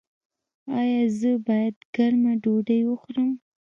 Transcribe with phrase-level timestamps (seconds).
[0.79, 3.29] ایا زه باید ګرمه ډوډۍ وخورم؟